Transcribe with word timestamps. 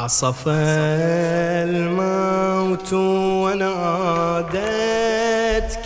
عصف 0.00 0.48
الموت 1.68 2.92
ونادت 3.42 4.60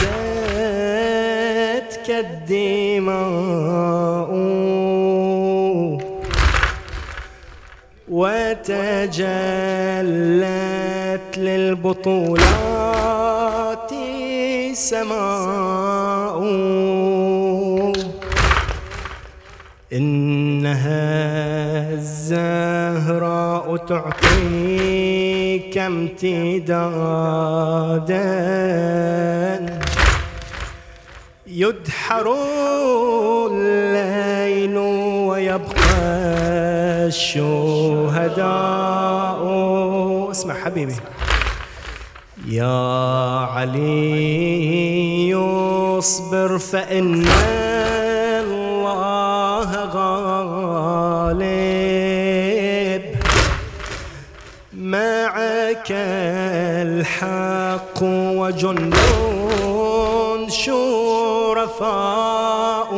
وتجلت 8.69 9.17
للبطولات 11.37 12.41
سماء. 14.73 16.39
إنها 19.93 21.93
الزهراء 21.93 23.77
تعطيك 23.77 25.77
امتدادا. 25.77 26.87
يدحر 31.47 32.35
الشهداء. 37.07 38.37
اسمع 40.31 40.53
حبيبي. 40.53 40.95
يا 42.47 43.47
علي 43.51 45.33
اصبر 45.99 46.57
فإن 46.57 47.25
الله 48.43 49.85
غالب. 49.85 51.41
معك 54.73 55.91
الحق 55.91 58.03
وجند 58.03 58.95
شرفاء. 60.49 62.91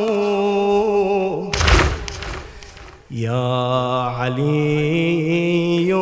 علي 4.29 5.93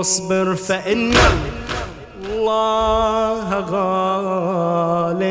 اصبر 0.00 0.54
فإن 0.54 1.12
الله 2.28 3.60
غالب. 3.70 5.30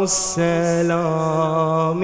السلام 0.08 2.02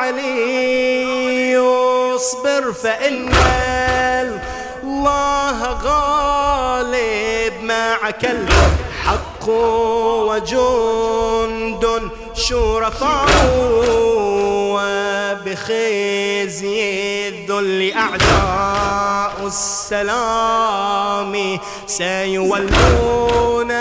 علي 0.00 1.56
اصبر 2.16 2.72
فإن 2.72 3.28
الله 4.82 5.58
غالب 5.84 7.54
معك 7.62 8.24
الحق. 8.24 8.81
وجند 10.28 11.84
شرفاء 12.34 13.28
وبخزي 15.62 16.78
الذل 17.28 17.92
أعداء 17.92 19.46
السلام 19.46 21.34
سيولون 21.86 23.72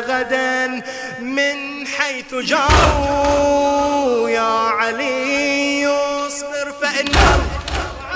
غدا 0.00 0.82
من 1.20 1.86
حيث 1.86 2.34
جاءوا. 2.34 4.28
يا 4.30 4.68
علي 4.78 5.86
اصبر 5.86 6.72
فإن 6.82 7.12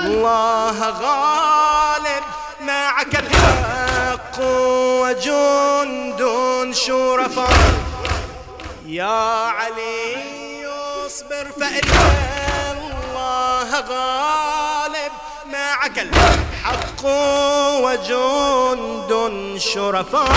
الله 0.04 0.78
غالب 0.90 1.18
الحق 2.08 2.17
وجند 4.40 6.20
شرفاء. 6.74 7.58
يا 8.86 9.46
علي 9.46 10.66
اصبر 11.06 11.46
فإن 11.60 11.88
الله 12.78 13.80
غالب. 13.80 15.12
معك 15.52 15.98
الحق 15.98 16.47
وجند 17.82 19.32
شرفاء 19.56 20.30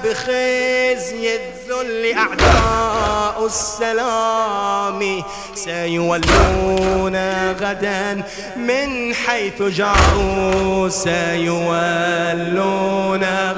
وبخزي 0.00 1.36
الذل 1.36 2.12
أعداء 2.16 3.46
السلام 3.46 5.22
سيولون 5.54 7.16
غدا 7.52 8.22
من 8.56 9.14
حيث 9.14 9.62
جاءوا 9.62 10.88
سيولون 10.88 12.04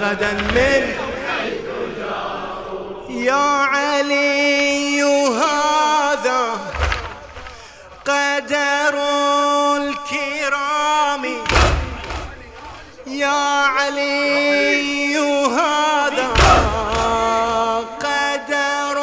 غدا 0.00 0.32
من 0.32 0.82
يا 3.10 3.34
علي 3.34 5.02
هذا 5.02 5.79
يا 13.30 13.66
علي 13.76 15.16
هذا 15.58 16.30
قدر 18.04 18.96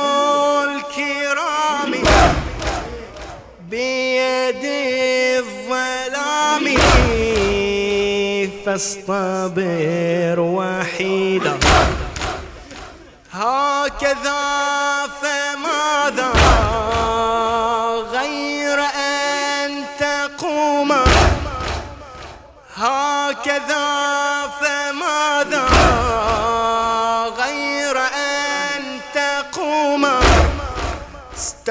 الكرام. 0.63 1.91
بيد 3.69 4.63
الظلام 5.39 6.65
فاصطبر. 8.65 10.16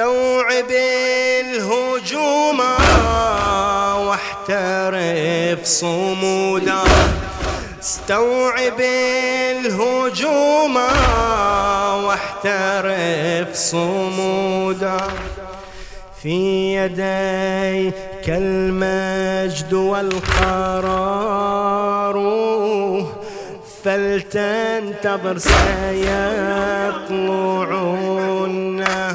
استوعب 0.07 0.71
الهجوم 1.41 2.59
واحترف 4.07 5.65
صمودا. 5.65 6.81
استوعب 7.81 8.81
الهجوم 9.51 10.75
واحترف 12.05 13.55
صمودا. 13.55 14.97
في 16.23 16.75
يديك 16.75 18.27
المجد 18.27 19.73
والقرار 19.73 21.27
فلتنتظر 23.83 25.37
سيطلع 25.37 25.67
النهار 28.45 29.06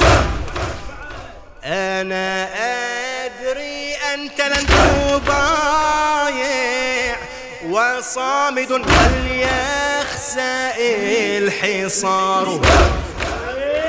أنا 1.64 2.49
أدري 3.25 3.94
أنت 4.14 4.40
لن 4.40 4.66
تبايع 5.26 6.37
وصامد 7.70 8.72
هل 8.72 9.26
يخسأ 9.31 10.75
الحصار. 11.38 12.60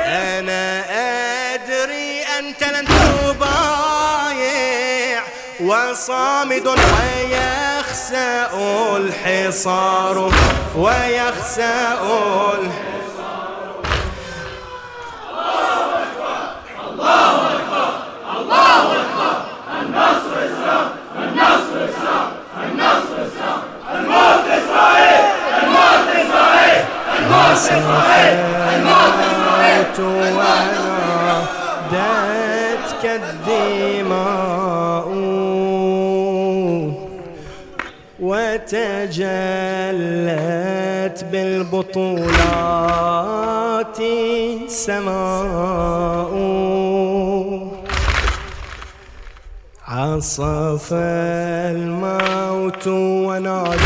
أنا 0.06 0.84
أدري 1.54 2.24
أنت 2.40 2.64
لن 2.64 2.86
تبايع. 2.86 3.49
وصامد 5.70 6.68
ويخسأ 6.68 8.50
الحصار 8.98 10.32
ويخسأ 10.76 12.00
الحصار. 12.54 13.00
الموت 28.74 30.00
ونادتك 30.00 31.44
الدماء 33.06 34.49
وتجلت 38.22 39.20
بالبطولات 41.32 42.28
سماء 44.68 46.34
عصف 49.88 50.94
الموت 50.94 52.88
ونادتك 53.28 53.80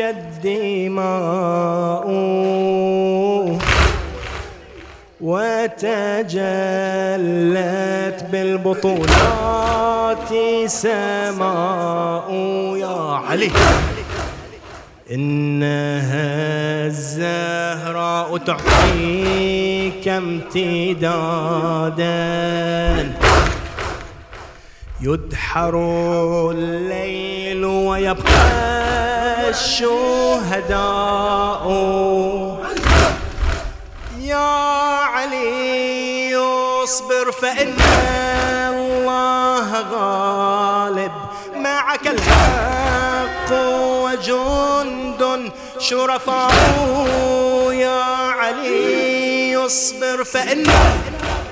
الدماء. 0.00 2.06
وتجلت 5.26 6.38
بالبطولات 8.32 9.08
سماء 10.66 12.30
يا 12.76 13.20
علي. 13.28 13.50
إنها 15.10 16.86
الزهراء 16.86 18.36
تعطيك 18.36 20.08
امتدادا. 20.08 21.16
يدحر 25.00 25.74
الليل 26.50 27.64
ويبقى 27.64 29.50
الشهداء. 29.50 30.66
يا 34.20 34.85
علي 35.16 36.36
اصبر 36.84 37.32
فإن 37.32 37.74
الله 38.68 39.70
غالب. 39.92 41.12
معك 41.56 42.06
الحق 42.06 43.50
وجند 44.04 45.52
شرفاء 45.78 46.52
يا 47.72 48.04
علي 48.40 49.56
اصبر 49.56 50.24
فإن 50.24 50.66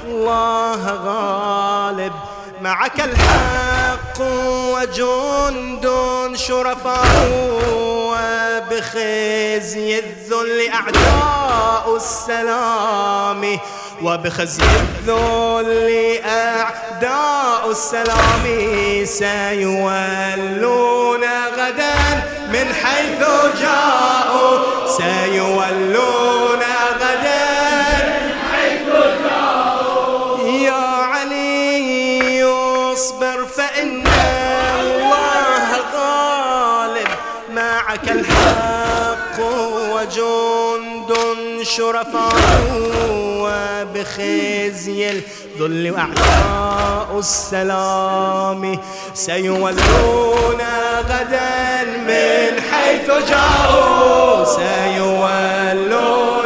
الله 0.07 0.83
غالب. 1.05 2.13
معك 2.61 3.01
الحق 3.01 4.04
وجند 4.21 5.87
شرفاء 6.35 7.05
وبخزي 8.65 9.99
الذل 9.99 10.69
أعداء 10.75 11.97
السلام 11.97 13.59
وبخزي 14.03 14.63
الذل 14.63 16.19
أعداء 16.25 17.71
السلام 17.71 18.45
سيولون 19.05 20.45
غدا 21.57 21.95
من 22.53 22.75
حيث 22.85 23.21
جاءوا 23.61 24.59
سيولون 24.89 26.63
غدا 27.01 27.44
معك 38.05 38.11
الحق 38.11 39.41
وجند 39.94 41.13
شرفاء 41.63 42.34
وبخزي 43.41 45.11
الذل 45.11 45.91
وأعداء 45.91 47.19
السلام 47.19 48.79
سيولون 49.15 50.61
غدا 51.08 51.84
من 52.06 52.61
حيث 52.73 53.11
جاءوا 53.29 54.44
سيولون 54.44 56.44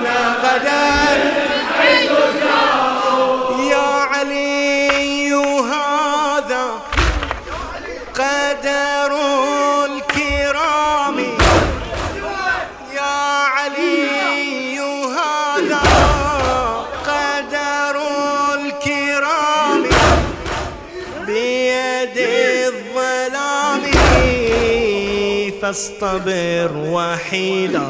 فاصطبر 25.69 26.71
وحيدا. 26.77 27.89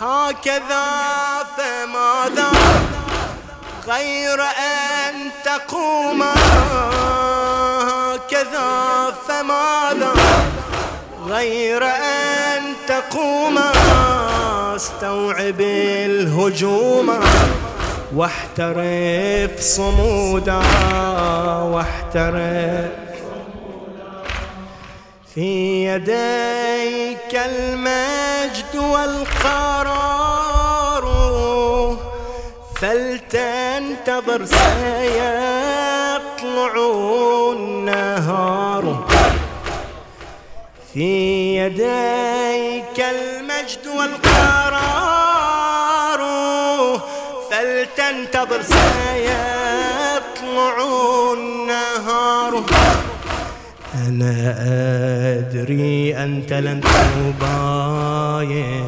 هكذا 0.00 0.86
فماذا؟ 1.56 2.50
غير 3.88 4.42
أن 4.42 5.14
تقوم. 5.44 6.22
هكذا 7.82 8.70
فماذا؟ 9.28 10.12
غير 11.28 11.84
أن 11.84 12.62
تقوم. 12.86 13.58
استوعب 14.76 15.60
الهجوم 15.60 17.20
واحترف 18.14 19.60
صمودا 19.60 20.60
واحترف 21.62 23.07
في 25.38 25.84
يديك 25.86 27.32
المجد 27.34 28.74
والقرار. 28.76 29.98
فلتنتظر 32.80 34.44
سيطلع 34.44 35.52
النهار. 37.52 39.06
في 40.94 41.10
يديك 41.56 42.98
المجد 43.00 43.86
والقرار. 43.86 44.20
فلتنتظر 47.50 48.62
سيطلع 48.62 48.92
النهار. 51.32 52.64
أنا 54.06 54.54
أدري 55.38 56.16
أنت 56.16 56.52
لن 56.52 56.80
تبايع 57.40 58.84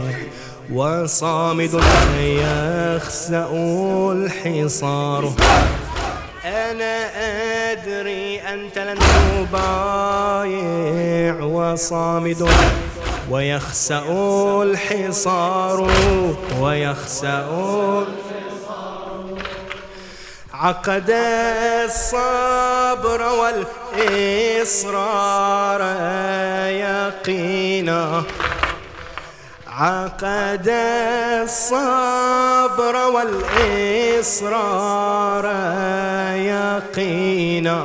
وصامد 0.73 1.81
يخسأ 2.21 3.49
الحصار. 4.13 5.33
أنا 6.45 6.97
أدري 7.73 8.41
أنت 8.41 8.79
لن 8.79 8.99
تبايع 9.51 11.35
وصامد 11.43 12.49
ويخسأ 13.31 14.03
الحصار. 14.63 15.91
ويخسأ 16.61 17.47
عقد 20.61 21.11
الصبر 21.85 23.21
والإصرار 23.97 25.81
يقينا. 26.71 28.23
عقد 29.69 30.69
الصبر 31.43 32.97
والإصرار 34.25 35.45
يقينا. 36.37 37.85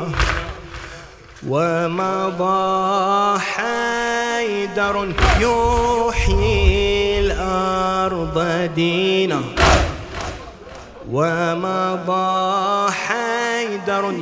ومضى 1.48 3.39
حيدر 3.39 5.10
يحيي 5.39 7.20
الأرض 7.20 8.70
دينا. 8.75 9.41
ومضى 11.12 12.91
حيدر 12.91 14.13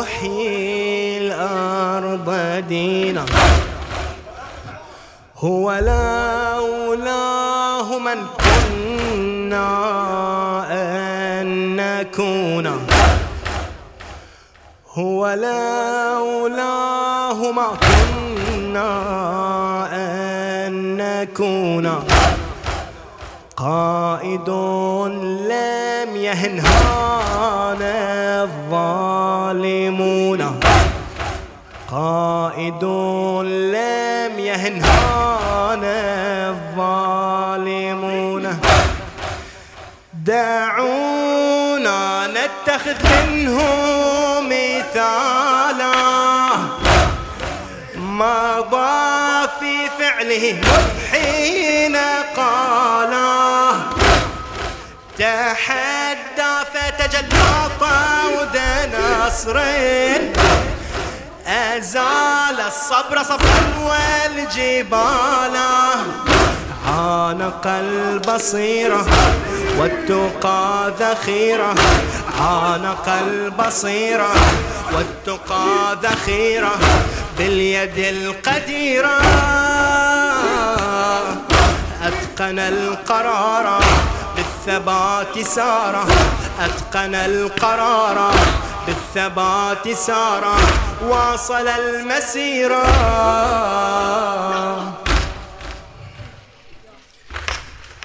يحيي 0.00 1.18
الأرض 1.18 2.28
دينا. 2.68 3.24
هو 5.38 5.72
لولاه 5.72 7.18
من 7.98 8.26
كنا 8.40 9.68
أن 10.70 11.76
نكون. 11.76 12.86
هو 14.94 15.28
لولاه 15.34 16.70
ما 17.52 17.68
كنا 17.86 18.90
أن 19.92 20.96
نكون. 20.96 21.86
قائد 23.56 24.48
لم 25.48 26.16
يهنهانا 26.16 27.94
الظالمون. 28.42 30.40
قائد 31.90 32.84
لم 32.84 34.38
يهنهانا 34.38 35.96
الظالمون. 36.48 38.44
دعونا 40.24 42.00
نتخذ 42.26 43.00
منه 43.04 43.58
مثالا. 44.40 45.96
مضى 47.96 49.05
في 49.66 49.90
فعله 49.98 50.60
حين 51.12 51.96
قال 52.36 53.12
تحدى 55.18 56.52
فتجلى 56.74 57.50
طاود 57.80 58.60
نصر. 58.94 59.60
أزال 61.46 62.60
الصبر 62.66 63.22
صبرا 63.22 63.60
والجبال. 63.86 65.56
عانق 66.88 67.66
البصيرة 67.66 69.06
والتقى 69.78 70.92
ذخيرة 71.00 71.74
عانق 72.40 73.08
البصيرة 73.08 74.28
والتقى 74.92 75.96
ذخيرة 76.02 76.72
باليد 77.38 77.98
القديرة 77.98 79.20
أتقن 82.02 82.58
القرار 82.58 83.80
بالثبات 84.36 85.38
سارة. 85.38 86.06
أتقن 86.60 87.14
القرار 87.14 88.34
بالثبات 88.86 89.88
سارة. 89.88 90.56
واصل 91.08 91.68
المسيرة 91.68 92.86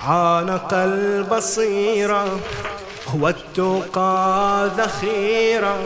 عانق 0.07 0.73
البصيرة 0.73 2.39
والتقى 3.13 4.69
ذخيرة. 4.77 5.77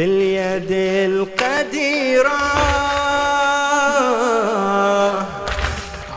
باليد 0.00 0.72
القديرة. 1.12 2.38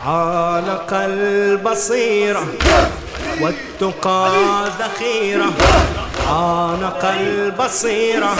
عانق 0.06 0.90
البصيرة 0.92 2.46
والتقى 3.40 4.30
ذخيرة. 4.80 5.52
عانق 6.30 7.04
البصيرة 7.04 8.36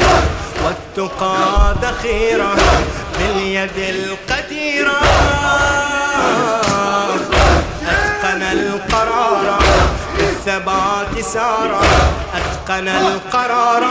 والتقى 0.65 1.37
ذخيرة 1.83 2.57
باليد 3.19 3.79
القديرة. 3.79 5.01
أتقن 7.87 8.43
القرار. 8.43 9.63
بالثبات 10.45 11.25
سارا 11.25 11.81
أتقن 12.37 12.89
القرار 12.89 13.85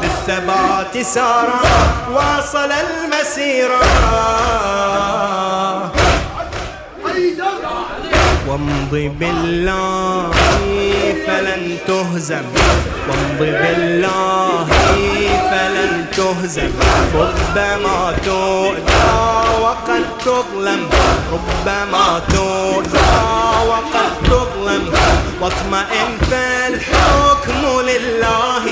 بالثبات 0.00 1.06
سارا 1.06 1.60
واصل 2.14 2.70
المسيرة. 2.70 3.82
وامضي 8.46 9.08
بالله 9.08 10.30
فلن 11.26 11.78
تهزم 11.86 12.46
وامضي 13.08 13.50
بالله 13.50 14.66
فلن 15.50 16.06
تهزم. 16.16 16.72
ربما 17.14 18.14
تؤذى 18.24 19.10
وقد 19.62 20.04
تظلم 20.24 20.82
ربما 21.32 22.20
تؤذى 22.28 23.10
وقد 23.70 24.10
تظلم. 24.24 24.84
واطمئن 25.40 26.18
فالحكم 26.30 27.80
لله. 27.80 28.64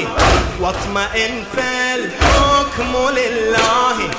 واطمئن 0.61 1.45
فالحكم 1.57 2.97
لله. 3.17 4.11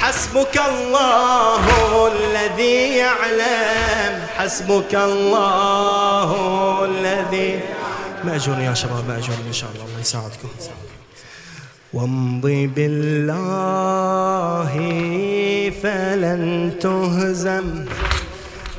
حسبك 0.00 0.60
الله 0.68 1.64
الذي 2.06 2.96
يعلم. 2.96 4.26
حسبك 4.36 4.94
الله 4.94 6.30
الذي 6.84 7.60
مأجور 8.24 8.58
يا 8.58 8.74
شباب 8.74 9.08
مأجور 9.08 9.36
إن 9.46 9.52
شاء 9.52 9.70
الله 9.74 9.84
الله 9.84 10.00
يساعدكم. 10.00 10.48
وامضي 11.92 12.66
بالله 12.66 13.32
فلن 15.82 16.72
تهزم. 16.80 17.84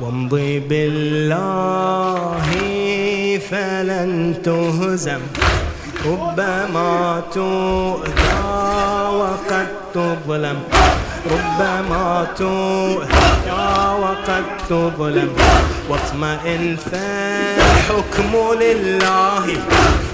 وامضي 0.01 0.60
بالله 0.60 2.42
فلن 3.38 4.34
تهزم. 4.46 5.20
ربما 6.06 7.22
تؤذى 7.34 8.44
وقد 9.08 9.68
تظلم. 9.94 10.63
ربما 11.32 12.28
تؤذى 12.38 13.74
وقد 14.02 14.44
تظلم. 14.70 15.36
واطمئن 15.90 16.75
فالحكم 16.92 18.54
لله. 18.62 19.58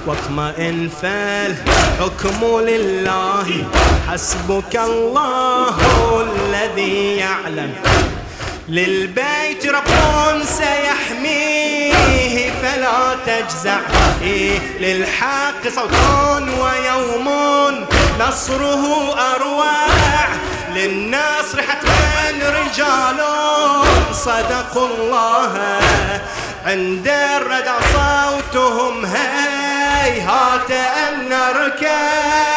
واطمئن 0.06 0.90
فالحكم 1.02 2.60
لله. 2.60 3.64
حسبك 4.12 4.76
الله 4.76 5.78
الذي 6.22 7.18
يعلم. 7.18 7.74
للبيت 8.70 9.66
رب 9.66 9.92
سيحميه 11.10 12.52
فلا 12.62 13.16
تجزع 13.26 13.80
إيه 14.22 14.60
للحق 14.80 15.68
صوت 15.76 15.92
ويوم 16.60 17.30
نصره 18.20 19.16
أروع. 19.36 19.66
للناصر 20.76 21.62
حتما 21.62 22.50
رجال 22.50 23.26
صدقوا 24.14 24.88
الله. 24.88 25.80
عند 26.66 27.08
الردى 27.08 27.86
صوتهم 27.94 29.06
هيهات 29.06 30.72
أن 30.72 31.30
نركع. 31.30 32.49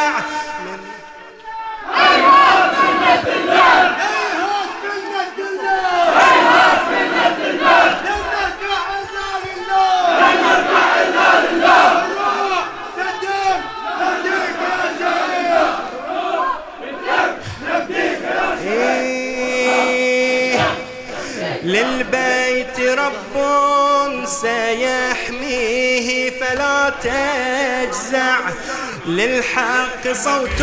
للحق 29.07 30.12
صوت 30.12 30.62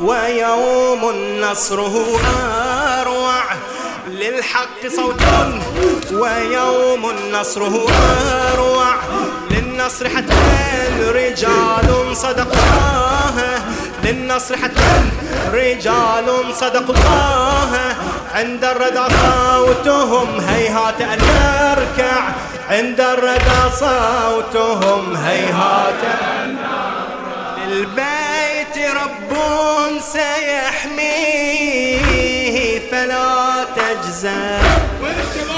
ويوم 0.00 1.02
نصره 1.40 2.20
أروع. 3.00 3.44
للحق 4.08 4.86
صوت 4.96 5.22
ويوم 6.12 7.12
نصره 7.32 7.86
أروع. 8.52 8.94
للنصر 9.50 10.08
حتما 10.08 10.68
رجال 11.14 11.88
الله 12.38 13.62
للنصر 14.04 14.56
حتما 14.56 15.10
رجال 15.52 16.28
الله 16.28 17.94
عند 18.34 18.64
الردى 18.64 19.14
صوتهم 19.22 20.40
هيهات 20.40 21.00
أن 21.00 21.18
نركع 21.18 22.22
عند 22.70 23.00
الردى 23.00 23.76
صوتهم 23.80 25.16
هيهات 25.16 26.02
البيت 27.68 28.76
رب 28.96 29.32
سيحميه 30.88 31.76
فلا 32.90 33.64
تجزع. 33.76 34.60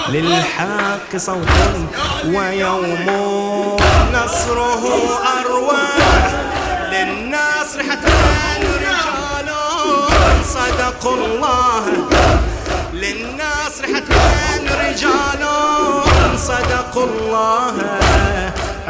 للحق 0.09 1.17
صوت 1.17 1.49
ويوم 2.27 3.07
نصره 4.15 4.85
أروع 5.41 5.73
للناصر 6.93 7.79
حتى 7.91 8.13
رجال 8.63 9.49
صدقوا 10.45 11.17
الله. 11.17 11.85
للناصر 12.93 13.85
حتما 13.95 14.31
رجال 14.81 15.43
صدقوا 16.39 17.05
الله. 17.05 17.75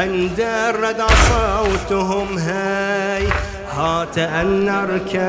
عند 0.01 0.41
الردى 0.41 1.07
صوتهم 1.29 2.39
هاي 2.39 3.27
هات 3.71 4.19
أن 4.19 4.65
نركب. 4.65 5.21